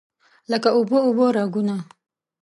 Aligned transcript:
لکه 0.51 0.69
اوبه، 0.75 0.97
اوبه 1.05 1.25
راګونه 1.35 1.75